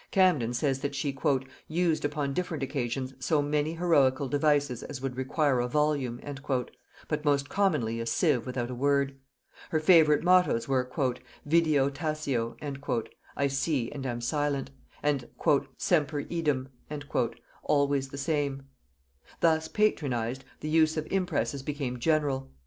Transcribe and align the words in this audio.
Camden 0.09 0.51
says 0.51 0.79
that 0.79 0.95
she 0.95 1.15
"used 1.67 2.03
upon 2.03 2.33
different 2.33 2.63
occasions 2.63 3.13
so 3.19 3.39
many 3.39 3.75
heroical 3.75 4.27
devices 4.27 4.81
as 4.81 4.99
would 4.99 5.15
require 5.15 5.59
a 5.59 5.67
volume," 5.67 6.19
but 7.07 7.23
most 7.23 7.49
commonly 7.49 7.99
a 7.99 8.07
sieve 8.07 8.47
without 8.47 8.71
a 8.71 8.73
word. 8.73 9.15
Her 9.69 9.79
favorite 9.79 10.23
mottos 10.23 10.67
were 10.67 10.89
"Video 11.45 11.91
taceo" 11.91 13.09
(I 13.37 13.45
see 13.45 13.91
and 13.91 14.03
am 14.07 14.21
silent), 14.21 14.71
and 15.03 15.27
"Semper 15.77 16.21
eadem" 16.23 16.69
(Always 17.61 18.09
the 18.09 18.17
same). 18.17 18.63
Thus 19.39 19.67
patronized, 19.67 20.43
the 20.61 20.69
use 20.69 20.97
of 20.97 21.05
impresses 21.11 21.61
became 21.61 21.99
general. 21.99 22.49